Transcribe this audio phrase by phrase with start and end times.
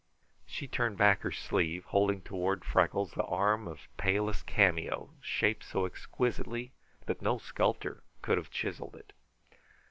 [0.47, 5.85] She turned back her sleeve, holding toward Freckles an arm of palest cameo, shaped so
[5.85, 6.71] exquisitely
[7.05, 9.13] that no sculptor could have chiseled it.